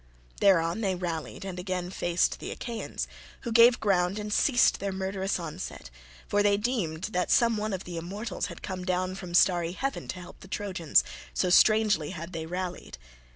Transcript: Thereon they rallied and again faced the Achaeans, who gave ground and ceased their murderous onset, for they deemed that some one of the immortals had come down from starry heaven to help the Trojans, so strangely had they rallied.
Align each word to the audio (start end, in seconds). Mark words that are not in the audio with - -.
Thereon 0.39 0.81
they 0.81 0.95
rallied 0.95 1.45
and 1.45 1.59
again 1.59 1.91
faced 1.91 2.39
the 2.39 2.49
Achaeans, 2.49 3.07
who 3.41 3.51
gave 3.51 3.79
ground 3.79 4.17
and 4.17 4.33
ceased 4.33 4.79
their 4.79 4.91
murderous 4.91 5.39
onset, 5.39 5.91
for 6.27 6.41
they 6.41 6.57
deemed 6.57 7.03
that 7.13 7.29
some 7.29 7.55
one 7.55 7.71
of 7.71 7.83
the 7.83 7.97
immortals 7.97 8.47
had 8.47 8.63
come 8.63 8.83
down 8.83 9.13
from 9.13 9.35
starry 9.35 9.73
heaven 9.73 10.07
to 10.07 10.19
help 10.19 10.39
the 10.39 10.47
Trojans, 10.47 11.03
so 11.35 11.51
strangely 11.51 12.09
had 12.09 12.33
they 12.33 12.47
rallied. 12.47 12.97